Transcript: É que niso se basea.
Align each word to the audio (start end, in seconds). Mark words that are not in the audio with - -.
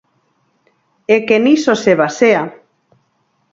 É 1.15 1.17
que 1.27 1.37
niso 1.45 1.73
se 1.83 1.93
basea. 2.01 2.43